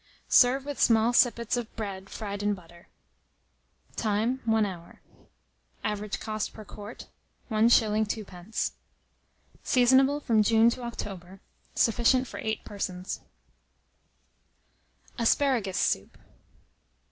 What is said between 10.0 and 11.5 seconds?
from June to October.